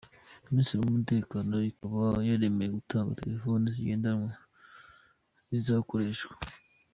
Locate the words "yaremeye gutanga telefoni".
2.29-3.63